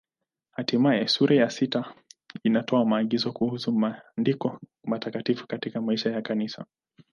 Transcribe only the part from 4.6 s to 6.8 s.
Matakatifu katika maisha ya Kanisa.